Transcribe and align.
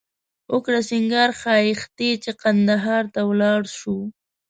وکړه 0.53 0.79
سینگار 0.89 1.29
ښایښتې 1.41 2.09
چې 2.23 2.31
قندهار 2.41 3.03
ته 3.13 3.21
ولاړ 3.29 3.61
شو 3.77 3.97